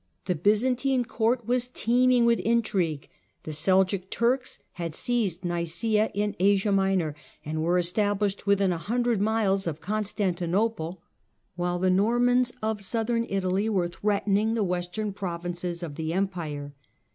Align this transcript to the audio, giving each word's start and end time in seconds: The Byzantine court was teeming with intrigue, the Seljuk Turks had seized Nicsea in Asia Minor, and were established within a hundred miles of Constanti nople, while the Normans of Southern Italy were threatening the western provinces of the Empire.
The 0.25 0.33
Byzantine 0.33 1.05
court 1.05 1.45
was 1.45 1.67
teeming 1.67 2.25
with 2.25 2.39
intrigue, 2.39 3.07
the 3.43 3.51
Seljuk 3.53 4.09
Turks 4.09 4.57
had 4.71 4.95
seized 4.95 5.45
Nicsea 5.45 6.09
in 6.15 6.35
Asia 6.39 6.71
Minor, 6.71 7.13
and 7.45 7.61
were 7.61 7.77
established 7.77 8.47
within 8.47 8.71
a 8.73 8.79
hundred 8.79 9.21
miles 9.21 9.67
of 9.67 9.79
Constanti 9.79 10.47
nople, 10.49 10.97
while 11.55 11.77
the 11.77 11.91
Normans 11.91 12.51
of 12.63 12.81
Southern 12.83 13.27
Italy 13.29 13.69
were 13.69 13.87
threatening 13.89 14.55
the 14.55 14.63
western 14.63 15.13
provinces 15.13 15.83
of 15.83 15.93
the 15.93 16.13
Empire. 16.13 16.73